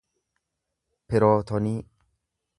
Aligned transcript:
pirootonii 1.11 1.77